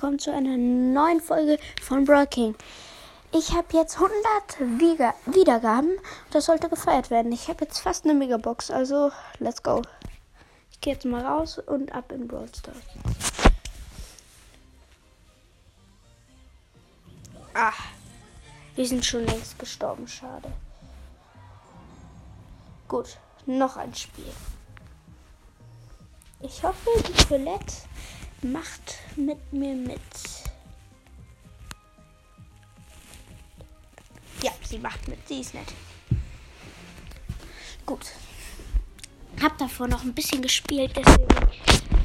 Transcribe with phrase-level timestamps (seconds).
[0.00, 2.54] willkommen zu einer neuen Folge von Brawl King.
[3.34, 5.98] Ich habe jetzt 100 Wiga Wiedergaben.
[6.30, 7.30] Das sollte gefeiert werden.
[7.32, 9.82] Ich habe jetzt fast eine Megabox, also let's go.
[10.70, 12.78] Ich gehe jetzt mal raus und ab in Brawl Stars.
[17.52, 17.74] Ah,
[18.76, 20.50] wir sind schon längst gestorben, schade.
[22.88, 24.32] Gut, noch ein Spiel.
[26.40, 27.74] Ich hoffe, die Toilette
[28.42, 30.00] macht mit mir mit.
[34.42, 35.18] Ja, sie macht mit.
[35.28, 35.68] Sie ist nett.
[37.84, 38.06] Gut.
[39.40, 41.28] Hab davor noch ein bisschen gespielt, deswegen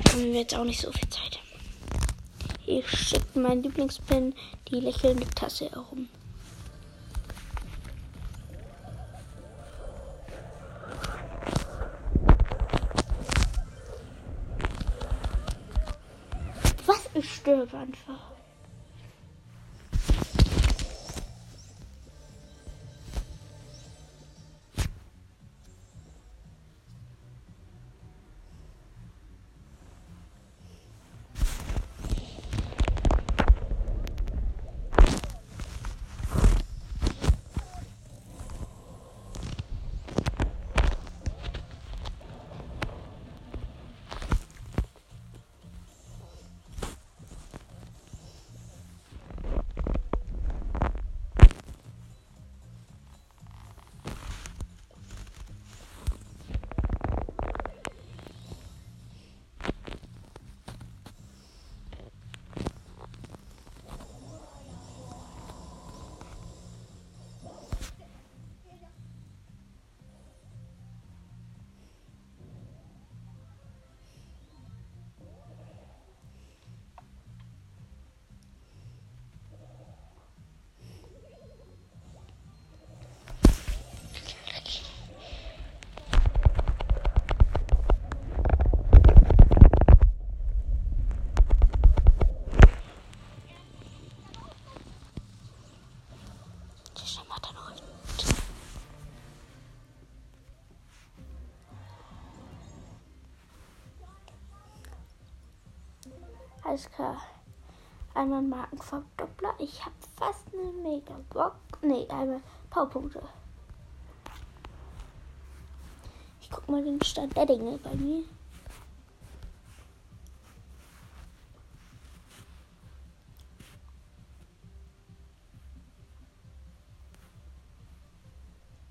[0.09, 1.39] haben wir jetzt auch nicht so viel Zeit.
[2.65, 4.33] Ich schicke meinen Lieblingspin,
[4.69, 6.09] die lächelnde Tasse herum.
[17.45, 18.34] Stirb einfach.
[106.83, 107.21] Klar.
[108.13, 109.53] Einmal Markenverdoppler.
[109.59, 111.55] Ich habe fast eine Megabox.
[111.81, 113.21] Nee, einmal Powerpunkte.
[116.41, 118.23] Ich guck mal den Stand der Dinge bei mir.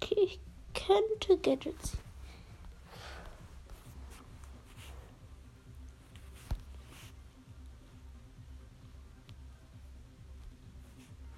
[0.01, 0.41] Okay, ich
[0.75, 1.99] könnte Gadgets.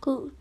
[0.01, 0.33] Gut.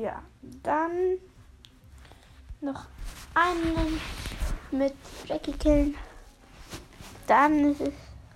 [0.00, 0.22] Ja,
[0.62, 1.18] dann
[2.62, 2.86] noch
[3.34, 4.00] einen
[4.70, 4.94] mit
[5.26, 5.94] Jackie killen.
[7.26, 7.92] Dann ist es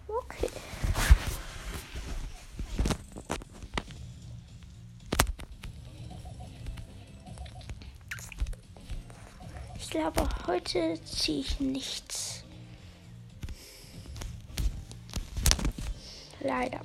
[0.06, 0.50] okay.
[9.78, 12.44] Ich glaube, heute ziehe ich nichts.
[16.40, 16.80] Leider.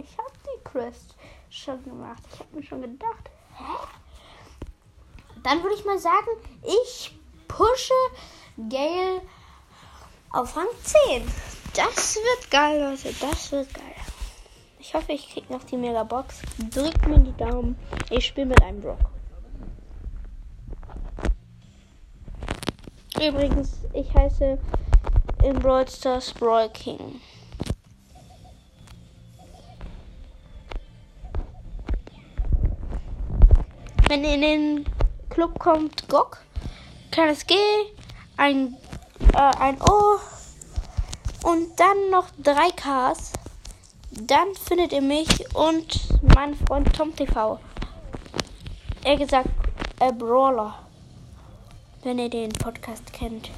[0.00, 1.14] Ich habe die Quest
[1.50, 2.22] schon gemacht.
[2.32, 3.64] Ich habe mir schon gedacht, hä?
[5.42, 6.28] Dann würde ich mal sagen,
[6.62, 7.18] ich
[7.48, 7.94] pushe
[8.68, 9.22] Gale
[10.32, 11.22] Auf Rang 10.
[11.74, 13.14] Das wird geil, Leute.
[13.20, 13.84] Das wird geil.
[14.78, 16.42] Ich hoffe, ich kriege noch die Megabox.
[16.70, 17.76] Drückt mir die Daumen.
[18.10, 18.98] Ich spiele mit einem Brock.
[23.16, 24.58] Übrigens, ich heiße
[25.42, 27.20] in Brawl Stars Brawl King.
[34.10, 34.86] Wenn in den
[35.28, 36.38] Club kommt Gok,
[37.12, 37.54] kleines G,
[38.36, 38.76] ein,
[39.34, 40.18] äh, ein O
[41.48, 43.34] und dann noch drei Ks,
[44.10, 47.60] dann findet ihr mich und meinen Freund Tom TV.
[49.04, 49.48] Er gesagt,
[50.00, 50.76] äh, Brawler,
[52.02, 53.48] wenn ihr den Podcast kennt.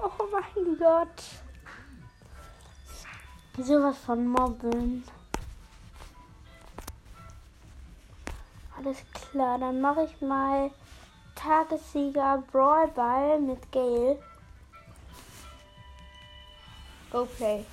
[0.00, 1.24] Oh, mein Gott.
[3.58, 5.02] Sowas von Mobben.
[8.76, 10.70] Alles klar, dann mache ich mal
[11.34, 14.22] Tagessieger Brawl Ball mit Gale.
[17.10, 17.64] Go play.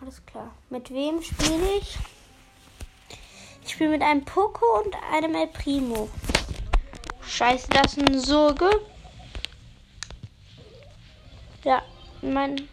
[0.00, 0.50] Alles klar.
[0.70, 1.98] Mit wem spiele ich?
[3.64, 6.08] Ich spiele mit einem Poco und einem El Primo.
[7.26, 8.70] Scheiße, das ist ein Sorge.
[11.64, 11.82] Ja,
[12.20, 12.68] mein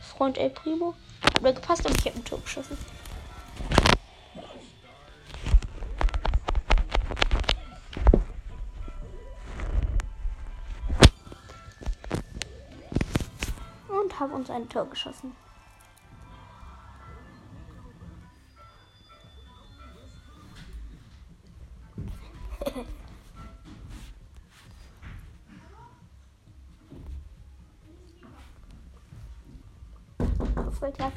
[0.00, 0.94] Freund El Primo.
[1.22, 2.76] Hat mir gepasst und ich habe ein Tor geschossen.
[13.88, 15.36] Und haben uns ein Tor geschossen.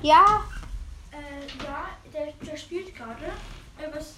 [0.06, 0.44] Ja,
[1.12, 3.26] Äh, ja, der, der spielt gerade.
[3.26, 4.18] Äh, was.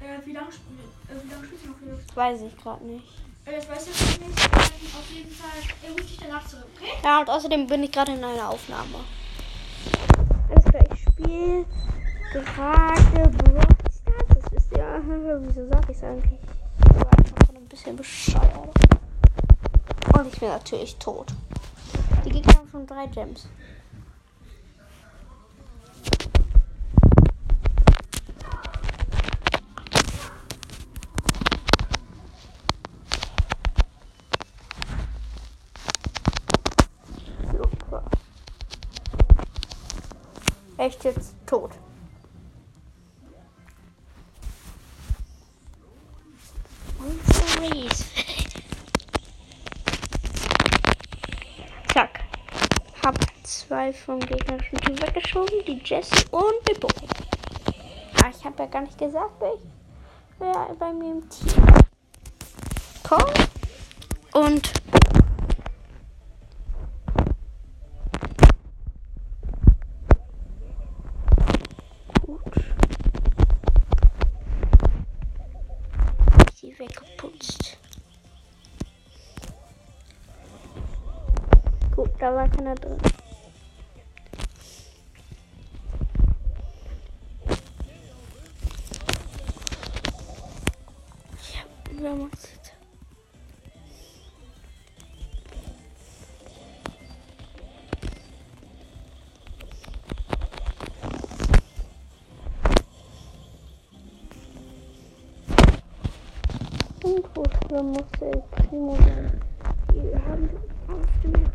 [0.00, 0.78] Äh, wie lange spielt,
[1.10, 2.16] äh, wie lange spielt er noch hier?
[2.16, 3.04] weiß ich gerade nicht.
[3.44, 4.38] Äh, das weiß ich nicht.
[4.38, 4.60] Ähm,
[4.96, 5.50] auf jeden Fall,
[5.82, 6.92] er ruft dich danach zurück, okay?
[7.02, 9.00] Ja, und außerdem bin ich gerade in einer Aufnahme.
[10.48, 11.64] Alles klar, ich spiele
[12.32, 13.60] gerade Brawl.
[14.28, 15.02] Das wisst ihr.
[15.42, 16.38] Wieso sag ich es eigentlich?
[16.88, 18.76] Ich war einfach ein bisschen bescheuert.
[20.16, 21.32] Und ich bin natürlich tot.
[22.24, 23.48] Die Gegner haben schon drei Gems.
[40.82, 41.70] Echt jetzt tot.
[46.98, 48.04] Und Freeze.
[51.94, 52.24] Zack.
[53.00, 53.14] Hab
[53.72, 55.64] zwei vom gegnerischen Team weggeschoben.
[55.66, 57.06] Die Jessie und Poco.
[58.22, 59.54] Ah, ich habe ja gar nicht gesagt, wer,
[60.38, 61.64] wer bei mir im Team.
[63.02, 63.24] Komm.
[64.34, 64.72] Und
[82.18, 83.11] da war keiner drin.
[92.02, 92.72] Macht's jetzt?
[107.04, 110.50] Und wofür muss der Primo haben
[110.88, 111.51] auf dem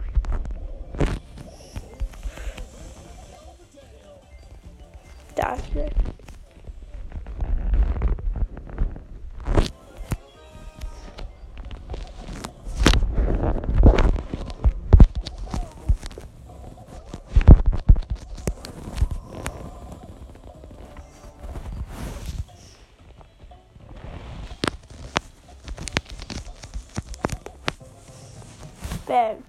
[29.08, 29.44] Bam.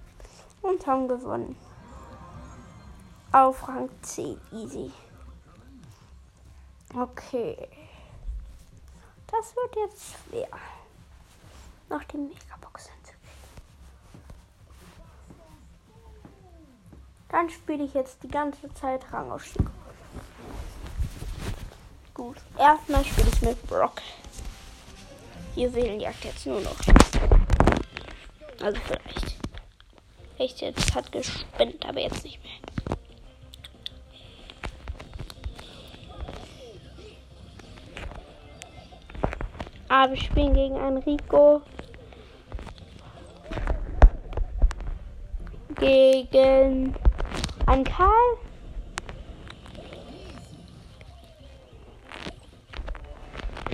[0.61, 1.55] Und haben gewonnen.
[3.31, 4.39] Auf Rang 10.
[4.53, 4.91] Easy.
[6.95, 7.67] Okay.
[9.27, 10.47] Das wird jetzt schwer.
[11.89, 13.19] Noch die Megabox hinzukriegen.
[17.29, 19.67] Dann spiele ich jetzt die ganze Zeit Rangaufstieg.
[22.13, 22.37] Gut.
[22.57, 24.01] Erstmal spiele ich mit Brock.
[25.55, 26.75] Juwelenjagd jetzt nur noch.
[28.61, 29.38] Also vielleicht.
[30.39, 32.97] Echt jetzt hat gespinnt, aber jetzt nicht mehr.
[39.89, 41.61] Aber wir spielen gegen einen Rico.
[45.75, 46.95] Gegen
[47.65, 48.37] einen Karl.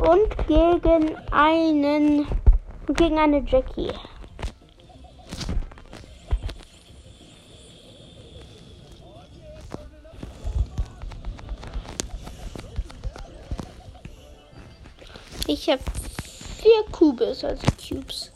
[0.02, 2.26] Und gegen einen.
[2.88, 3.92] Gegen eine Jackie.
[15.66, 15.82] Ich habe
[16.62, 18.32] vier Kubes, also Cubes.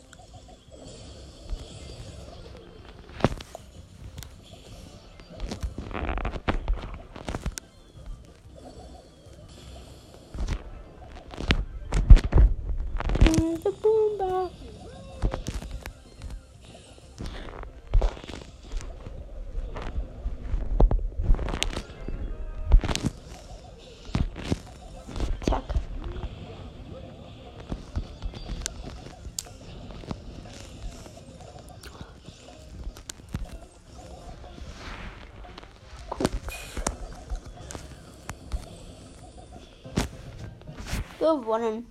[41.20, 41.86] Gewonnen.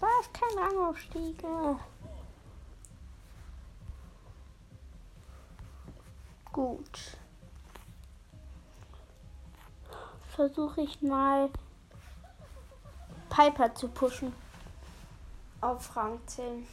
[0.00, 1.42] War es kein Rangaufstieg.
[6.52, 7.16] Gut.
[10.36, 11.48] Versuche ich mal
[13.30, 14.34] Piper zu pushen.
[15.62, 16.66] Auf Rang 10.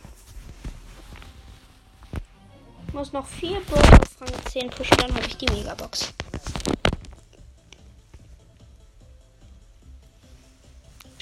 [2.91, 6.13] Muss noch vier Brawler auf Rang 10 pushen, dann habe ich die Megabox.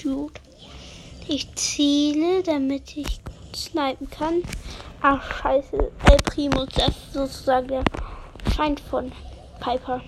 [0.04, 0.38] Gut.
[1.26, 3.20] Ich ziele, damit ich
[3.56, 4.42] snipen kann.
[5.00, 5.90] Ach, scheiße.
[6.10, 7.84] El Primo ist das sozusagen der
[8.54, 9.10] Feind von
[9.60, 10.02] Piper.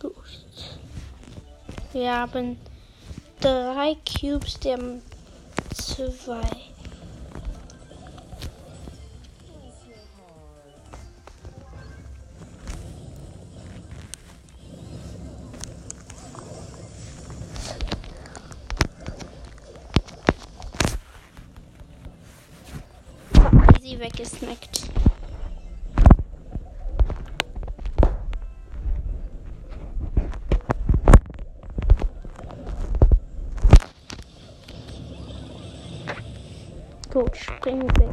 [0.00, 0.12] Gut.
[1.92, 2.58] Wir haben
[3.40, 4.80] drei Cubes, der
[5.72, 6.63] zwei.
[23.94, 24.90] Easy weggesnackt.
[37.12, 38.10] Gut, springen weg.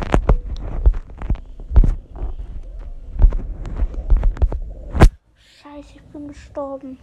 [5.36, 7.00] Scheiße, ich bin gestorben.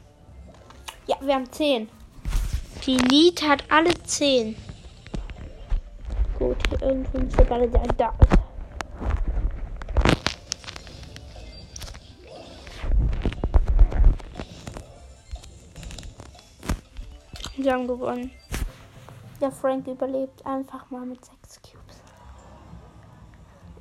[1.07, 1.89] Ja, wir haben 10.
[2.87, 4.55] Die Lied hat alle 10.
[6.39, 8.15] Gut, hier irgendwo ist der Ball, der da
[17.61, 18.31] Wir haben gewonnen.
[19.41, 21.97] Der Frank überlebt einfach mal mit 6 Cubes.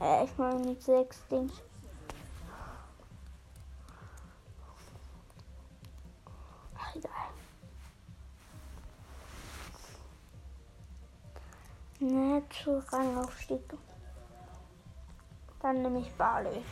[0.02, 1.54] Äh, ich meine mit 6 Dings.
[6.76, 7.12] Ach, egal.
[12.50, 13.62] Zu Rangaufstieg.
[15.62, 16.64] Dann nehme ich Barley.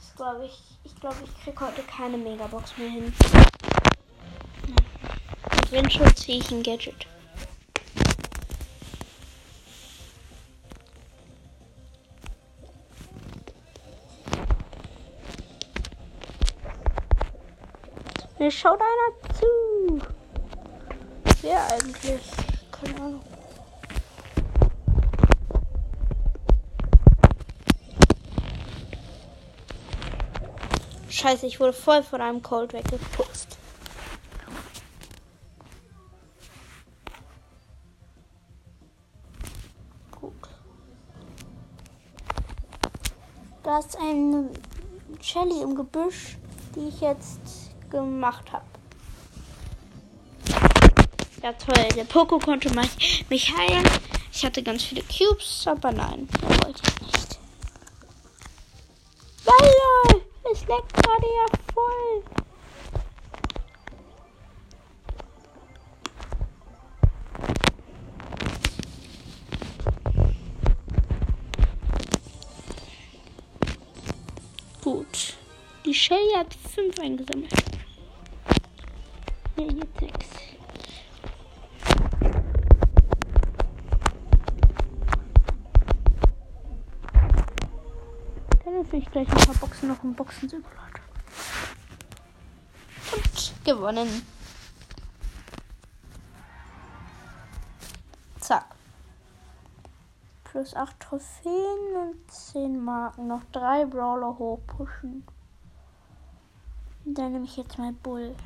[0.00, 3.12] Ich glaube, ich, ich, glaub, ich kriege heute keine Megabox mehr hin.
[5.70, 7.06] Wenn schon, ziehe ich ein Gadget.
[18.40, 20.02] Mir schaut einer zu.
[21.42, 22.20] Wer eigentlich?
[22.72, 23.22] Keine Ahnung.
[31.08, 33.49] Scheiße, ich wurde voll von einem Cold weggeputzt.
[43.90, 43.94] Gut.
[43.94, 44.50] Da ist ein
[45.20, 46.36] Shelly im Gebüsch,
[46.74, 47.40] die ich jetzt
[47.90, 48.64] gemacht habe.
[51.42, 53.84] Ja toll, der Poco konnte mich, mich heilen.
[54.32, 57.38] Ich hatte ganz viele Cubes, aber nein, er wollte ich nicht.
[59.44, 60.20] Weil
[60.52, 61.49] es leckt gerade ja
[75.90, 77.52] Die Shelly hat fünf eingesammelt.
[79.56, 80.28] Nee, jetzt sechs.
[88.64, 91.00] Dann öffne ich gleich ein paar Boxen noch im Boxensimulator.
[93.12, 94.24] Und gewonnen.
[98.38, 98.66] Zack.
[100.44, 103.26] Plus 8 Trophäen und 10 Marken.
[103.26, 105.26] Noch drei Brawler hochpushen.
[107.12, 108.36] Dann nehme ich jetzt mal Bull.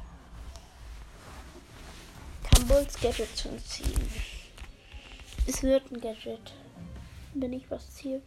[2.43, 4.09] Kann Bulls Gadget schon ziehen.
[5.47, 6.55] Es wird ein Gadget.
[7.35, 8.23] Wenn ich was ziehe.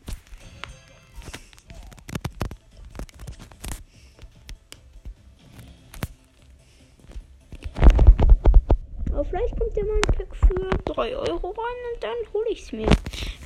[9.12, 12.62] Aber vielleicht kommt ja mal ein Pack für 3 Euro rein und dann hole ich
[12.62, 12.90] es mir.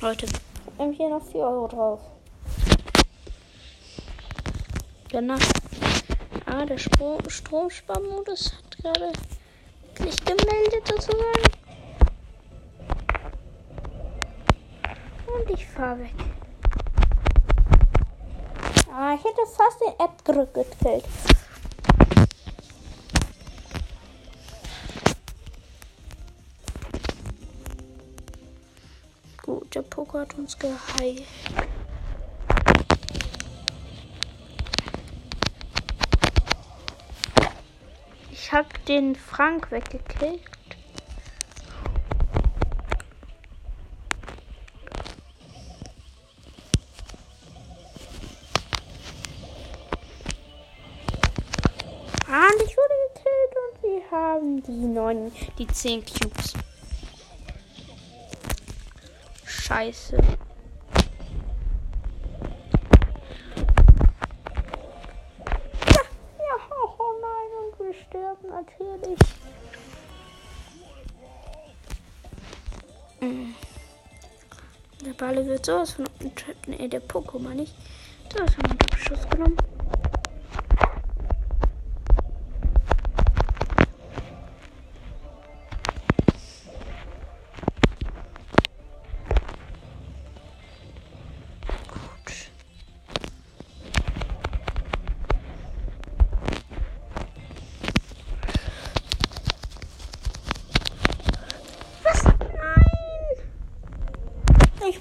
[0.02, 0.26] Leute,
[0.76, 2.00] und hier noch 4 Euro drauf.
[5.08, 5.38] Genau.
[6.54, 9.12] Ah, der Stro Stromsparmodus hat gerade
[9.96, 11.50] sich gemeldet sozusagen.
[15.26, 16.14] Und ich fahre weg.
[18.94, 21.04] Ah, ich hätte fast den Edgar gekillt.
[29.40, 31.22] Gut, der Poker hat uns geheilt.
[38.52, 40.42] Habe den Frank weggekillt.
[52.30, 56.52] Ah, ich wurde gekillt und sie haben die neun, die zehn Cubes.
[59.46, 60.18] Scheiße.
[75.64, 76.06] Sowas von.
[76.66, 77.74] Nee, der Pokémon nicht.
[78.32, 79.56] Sowas von unter Beschuss genommen.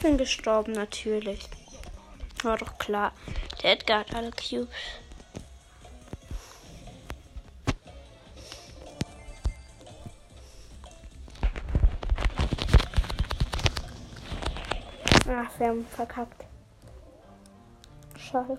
[0.01, 1.47] Bin gestorben, natürlich.
[2.43, 3.13] War doch klar.
[3.61, 4.67] Der Edgar hat alle Cubes.
[15.27, 16.45] Ach, wir haben verkackt.
[18.17, 18.57] Schade.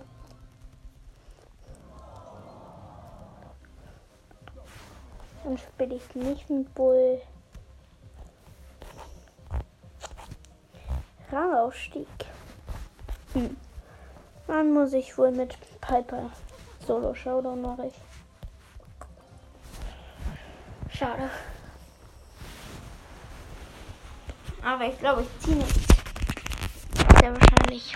[5.43, 7.21] Dann spiele ich nicht mit Bull.
[11.33, 12.07] Rangaufstieg.
[13.33, 13.57] Hm.
[14.45, 16.29] Dann muss ich wohl mit Piper
[16.85, 17.93] Solo Showdown mache ich.
[20.95, 21.29] Schade.
[24.63, 25.75] Aber ich glaube, ich ziehe nicht.
[27.19, 27.95] Sehr wahrscheinlich.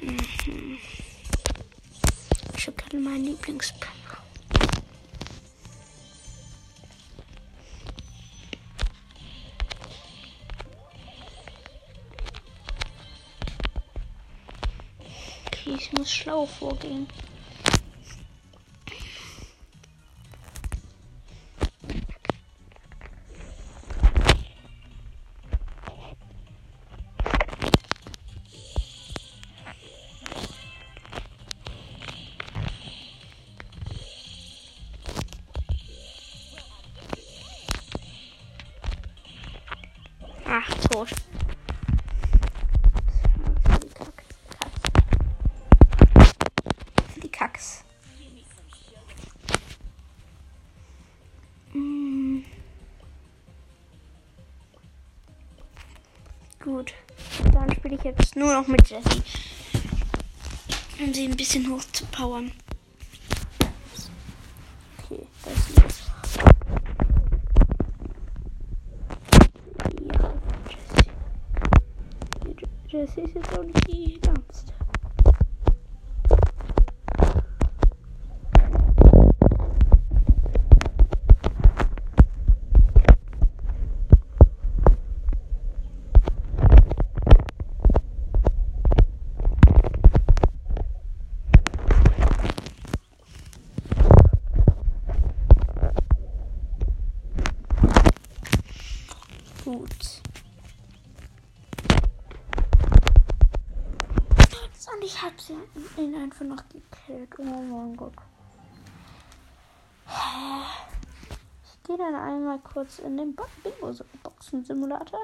[0.00, 0.78] Mhm.
[2.56, 3.89] Ich habe gerade meinen Lieblingspick.
[15.74, 17.06] Ich muss schlau vorgehen.
[58.00, 59.22] Ich jetzt nur noch mit Jessie.
[60.98, 62.52] Um sie ein bisschen hoch zu powern.
[64.98, 66.10] Okay, das ist.
[70.12, 70.34] Ja,
[70.68, 71.10] Jessie.
[72.88, 74.72] Jessie ist jetzt auch nicht die ärmste.
[99.62, 100.22] Gut.
[104.92, 105.54] Und ich hab sie
[106.00, 107.38] ihn einfach noch gekillt.
[107.38, 108.14] Oh mein Gott.
[111.64, 115.20] Ich gehe dann einmal kurz in den Bo- Bingo-Boxen-Simulator.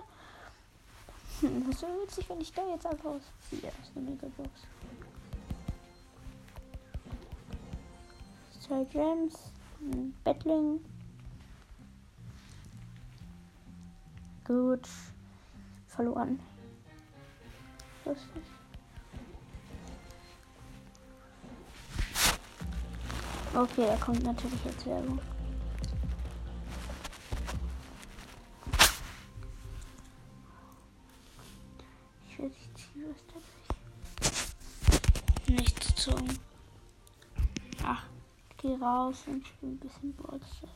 [1.40, 4.50] Hm, das wäre witzig, wenn ich da jetzt einfach ausziehe aus der Megabox.
[8.60, 10.84] Zwei Gems, ein Battling.
[14.44, 14.88] Gut.
[15.88, 16.40] Verloren.
[18.04, 18.42] Lustig.
[23.56, 25.18] Okay, da kommt natürlich jetzt Werbung.
[32.28, 33.24] Ich will nicht ziehen, was
[34.20, 35.58] tatsächlich.
[35.58, 36.10] Nichts zu.
[37.82, 38.04] Ach,
[38.50, 40.70] ich geh raus und spiele ein bisschen Brawl Stars.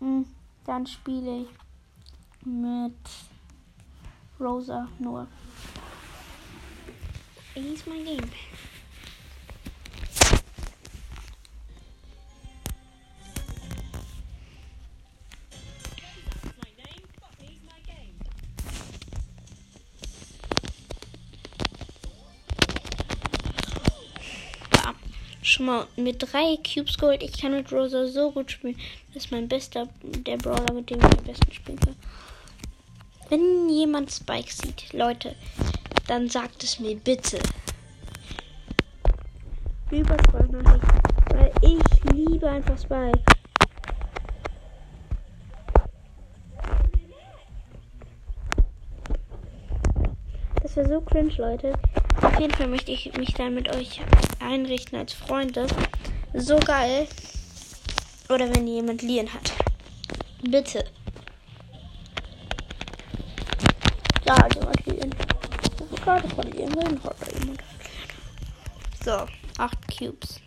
[0.00, 0.26] Hm,
[0.66, 1.48] Dann spiele ich
[2.44, 2.98] mit
[4.38, 5.26] Rosa nur.
[7.58, 8.30] He's my game.
[25.60, 27.20] Mal mit drei Cubes geholt.
[27.20, 28.76] Ich kann mit Rosa so gut spielen.
[29.12, 31.96] Das ist mein bester, der Brawler, mit dem ich am besten spielen kann.
[33.28, 35.34] Wenn jemand Spike sieht, Leute,
[36.08, 37.38] dann sagt es mir bitte.
[39.90, 40.84] Über Sprachnachricht.
[41.34, 43.22] Weil ich liebe einfach Spike.
[50.62, 51.72] Das wäre so cringe, Leute.
[52.22, 54.00] Auf jeden Fall möchte ich mich dann mit euch
[54.40, 55.66] einrichten als Freunde.
[56.34, 57.06] So geil.
[58.28, 59.52] Oder wenn jemand Lien hat.
[60.42, 60.84] Bitte.
[64.26, 65.14] Ja, jemand Lien.
[66.08, 67.62] Ich habe gerade von jemandem hat da jemand.
[69.04, 69.26] So,
[69.58, 70.40] 8 Cubes.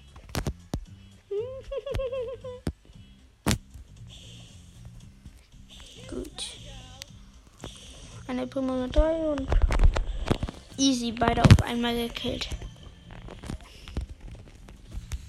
[6.10, 6.58] Gut.
[8.28, 9.47] Eine Prima Medaille und
[10.78, 12.50] easy beide auf einmal gekillt.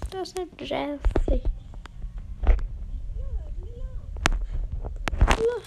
[0.09, 1.43] Das ist Jessie.
[5.19, 5.57] Ja,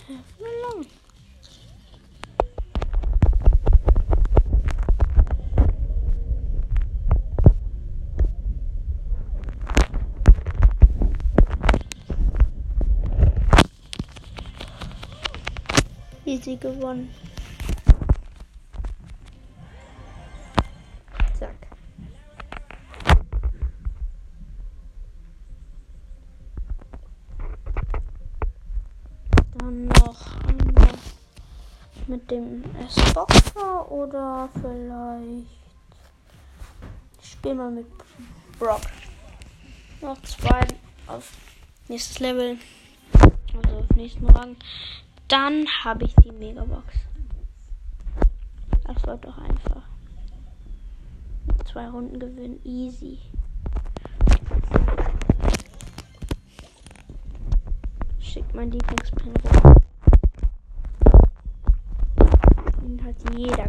[0.41, 0.87] lang.
[16.47, 17.13] Easy gewonnen.
[21.37, 21.57] Zack.
[29.59, 30.89] Dann noch einmal
[32.07, 35.47] mit dem S-Boxer oder vielleicht.
[37.21, 37.87] Ich spiele mal mit
[38.61, 38.83] Brock.
[40.01, 40.61] Noch zwei
[41.09, 41.33] auf
[41.89, 42.57] nächstes Level.
[43.53, 44.55] Also auf nächsten Rang.
[45.29, 46.95] Dann habe ich die Megabox.
[48.85, 49.83] Das war doch einfach.
[51.65, 52.61] Zwei Runden gewinnen.
[52.65, 53.19] Easy.
[58.21, 59.75] Schickt mein Lieblingspin rum.
[62.83, 63.69] Den hat jeder